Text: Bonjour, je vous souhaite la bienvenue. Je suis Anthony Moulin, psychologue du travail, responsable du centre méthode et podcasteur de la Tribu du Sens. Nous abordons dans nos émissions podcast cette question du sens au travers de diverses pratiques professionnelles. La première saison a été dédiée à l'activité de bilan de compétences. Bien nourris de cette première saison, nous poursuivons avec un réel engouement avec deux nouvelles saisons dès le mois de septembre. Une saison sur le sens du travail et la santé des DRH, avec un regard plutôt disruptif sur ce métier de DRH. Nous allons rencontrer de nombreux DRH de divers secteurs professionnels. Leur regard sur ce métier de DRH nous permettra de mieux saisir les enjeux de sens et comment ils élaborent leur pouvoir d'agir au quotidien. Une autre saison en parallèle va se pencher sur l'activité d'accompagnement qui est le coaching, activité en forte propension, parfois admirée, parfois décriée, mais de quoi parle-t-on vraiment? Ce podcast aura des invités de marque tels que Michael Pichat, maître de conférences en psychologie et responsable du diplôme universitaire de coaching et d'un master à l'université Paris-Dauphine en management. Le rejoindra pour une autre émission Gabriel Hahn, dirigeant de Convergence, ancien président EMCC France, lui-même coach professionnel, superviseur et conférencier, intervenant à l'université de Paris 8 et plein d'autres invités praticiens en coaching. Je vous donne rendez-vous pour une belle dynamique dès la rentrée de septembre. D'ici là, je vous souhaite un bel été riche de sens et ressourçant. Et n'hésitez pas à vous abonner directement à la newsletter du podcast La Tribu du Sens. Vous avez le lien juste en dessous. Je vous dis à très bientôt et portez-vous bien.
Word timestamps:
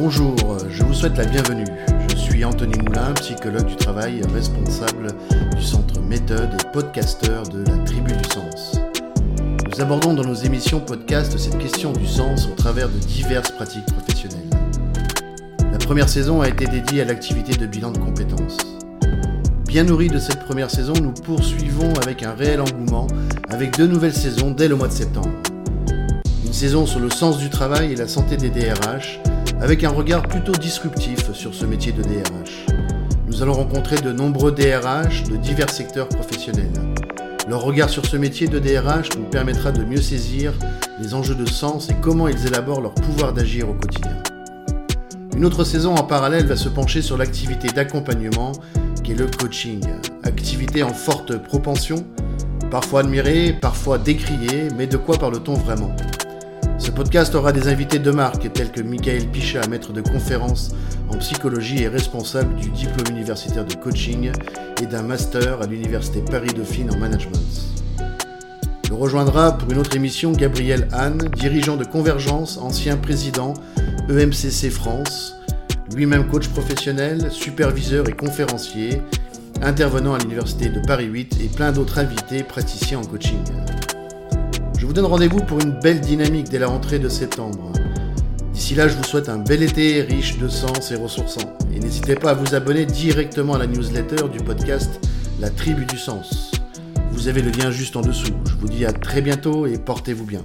Bonjour, 0.00 0.36
je 0.70 0.84
vous 0.84 0.94
souhaite 0.94 1.16
la 1.16 1.24
bienvenue. 1.24 1.66
Je 2.08 2.16
suis 2.16 2.44
Anthony 2.44 2.78
Moulin, 2.78 3.12
psychologue 3.14 3.66
du 3.66 3.74
travail, 3.74 4.22
responsable 4.32 5.08
du 5.56 5.60
centre 5.60 6.00
méthode 6.00 6.50
et 6.54 6.72
podcasteur 6.72 7.42
de 7.48 7.64
la 7.64 7.76
Tribu 7.78 8.12
du 8.12 8.28
Sens. 8.32 8.80
Nous 9.68 9.80
abordons 9.80 10.14
dans 10.14 10.22
nos 10.22 10.36
émissions 10.36 10.78
podcast 10.78 11.36
cette 11.36 11.58
question 11.58 11.92
du 11.92 12.06
sens 12.06 12.46
au 12.46 12.54
travers 12.54 12.88
de 12.88 12.96
diverses 12.96 13.50
pratiques 13.50 13.86
professionnelles. 13.86 14.48
La 15.72 15.78
première 15.78 16.08
saison 16.08 16.42
a 16.42 16.48
été 16.48 16.66
dédiée 16.66 17.02
à 17.02 17.04
l'activité 17.04 17.56
de 17.56 17.66
bilan 17.66 17.90
de 17.90 17.98
compétences. 17.98 18.58
Bien 19.66 19.82
nourris 19.82 20.10
de 20.10 20.20
cette 20.20 20.44
première 20.44 20.70
saison, 20.70 20.92
nous 21.02 21.12
poursuivons 21.12 21.92
avec 21.94 22.22
un 22.22 22.34
réel 22.34 22.60
engouement 22.60 23.08
avec 23.48 23.76
deux 23.76 23.88
nouvelles 23.88 24.14
saisons 24.14 24.52
dès 24.52 24.68
le 24.68 24.76
mois 24.76 24.86
de 24.86 24.92
septembre. 24.92 25.34
Une 26.46 26.52
saison 26.52 26.86
sur 26.86 27.00
le 27.00 27.10
sens 27.10 27.38
du 27.38 27.50
travail 27.50 27.92
et 27.92 27.96
la 27.96 28.06
santé 28.06 28.36
des 28.36 28.48
DRH, 28.48 29.20
avec 29.60 29.82
un 29.82 29.90
regard 29.90 30.22
plutôt 30.22 30.52
disruptif 30.52 31.32
sur 31.32 31.54
ce 31.54 31.64
métier 31.64 31.92
de 31.92 32.02
DRH. 32.02 32.66
Nous 33.26 33.42
allons 33.42 33.54
rencontrer 33.54 33.96
de 33.96 34.12
nombreux 34.12 34.52
DRH 34.52 35.24
de 35.24 35.36
divers 35.36 35.70
secteurs 35.70 36.08
professionnels. 36.08 36.72
Leur 37.48 37.62
regard 37.62 37.88
sur 37.88 38.06
ce 38.06 38.16
métier 38.16 38.46
de 38.46 38.58
DRH 38.58 39.16
nous 39.16 39.24
permettra 39.24 39.72
de 39.72 39.84
mieux 39.84 40.00
saisir 40.00 40.52
les 41.00 41.14
enjeux 41.14 41.34
de 41.34 41.46
sens 41.46 41.90
et 41.90 41.94
comment 42.00 42.28
ils 42.28 42.46
élaborent 42.46 42.80
leur 42.80 42.94
pouvoir 42.94 43.32
d'agir 43.32 43.68
au 43.68 43.74
quotidien. 43.74 44.22
Une 45.36 45.44
autre 45.44 45.64
saison 45.64 45.94
en 45.94 46.04
parallèle 46.04 46.46
va 46.46 46.56
se 46.56 46.68
pencher 46.68 47.02
sur 47.02 47.16
l'activité 47.16 47.68
d'accompagnement 47.68 48.52
qui 49.02 49.12
est 49.12 49.16
le 49.16 49.26
coaching, 49.26 49.80
activité 50.24 50.82
en 50.82 50.92
forte 50.92 51.36
propension, 51.38 52.04
parfois 52.70 53.00
admirée, 53.00 53.56
parfois 53.58 53.98
décriée, 53.98 54.68
mais 54.76 54.86
de 54.86 54.96
quoi 54.96 55.16
parle-t-on 55.16 55.54
vraiment? 55.54 55.94
Ce 56.78 56.90
podcast 56.92 57.34
aura 57.34 57.52
des 57.52 57.68
invités 57.68 57.98
de 57.98 58.10
marque 58.10 58.52
tels 58.52 58.70
que 58.70 58.80
Michael 58.80 59.26
Pichat, 59.26 59.66
maître 59.68 59.92
de 59.92 60.00
conférences 60.00 60.70
en 61.08 61.18
psychologie 61.18 61.82
et 61.82 61.88
responsable 61.88 62.54
du 62.54 62.70
diplôme 62.70 63.16
universitaire 63.16 63.64
de 63.64 63.74
coaching 63.74 64.30
et 64.80 64.86
d'un 64.86 65.02
master 65.02 65.60
à 65.60 65.66
l'université 65.66 66.22
Paris-Dauphine 66.22 66.90
en 66.92 66.96
management. 66.96 67.38
Le 68.88 68.94
rejoindra 68.94 69.58
pour 69.58 69.70
une 69.72 69.78
autre 69.78 69.96
émission 69.96 70.32
Gabriel 70.32 70.88
Hahn, 70.92 71.18
dirigeant 71.36 71.76
de 71.76 71.84
Convergence, 71.84 72.58
ancien 72.58 72.96
président 72.96 73.54
EMCC 74.08 74.70
France, 74.70 75.34
lui-même 75.94 76.28
coach 76.28 76.48
professionnel, 76.48 77.30
superviseur 77.30 78.08
et 78.08 78.12
conférencier, 78.12 79.02
intervenant 79.62 80.14
à 80.14 80.18
l'université 80.18 80.68
de 80.68 80.80
Paris 80.80 81.06
8 81.06 81.38
et 81.42 81.48
plein 81.48 81.72
d'autres 81.72 81.98
invités 81.98 82.42
praticiens 82.44 83.00
en 83.00 83.04
coaching. 83.04 83.42
Je 84.78 84.86
vous 84.86 84.92
donne 84.92 85.06
rendez-vous 85.06 85.40
pour 85.40 85.60
une 85.60 85.72
belle 85.72 86.00
dynamique 86.00 86.50
dès 86.50 86.60
la 86.60 86.68
rentrée 86.68 87.00
de 87.00 87.08
septembre. 87.08 87.72
D'ici 88.52 88.76
là, 88.76 88.86
je 88.86 88.94
vous 88.94 89.02
souhaite 89.02 89.28
un 89.28 89.38
bel 89.38 89.64
été 89.64 90.02
riche 90.02 90.38
de 90.38 90.46
sens 90.46 90.92
et 90.92 90.94
ressourçant. 90.94 91.56
Et 91.74 91.80
n'hésitez 91.80 92.14
pas 92.14 92.30
à 92.30 92.34
vous 92.34 92.54
abonner 92.54 92.86
directement 92.86 93.54
à 93.54 93.58
la 93.58 93.66
newsletter 93.66 94.28
du 94.32 94.38
podcast 94.38 95.00
La 95.40 95.50
Tribu 95.50 95.84
du 95.84 95.98
Sens. 95.98 96.52
Vous 97.10 97.26
avez 97.26 97.42
le 97.42 97.50
lien 97.50 97.72
juste 97.72 97.96
en 97.96 98.02
dessous. 98.02 98.32
Je 98.48 98.54
vous 98.54 98.68
dis 98.68 98.86
à 98.86 98.92
très 98.92 99.20
bientôt 99.20 99.66
et 99.66 99.78
portez-vous 99.78 100.24
bien. 100.24 100.42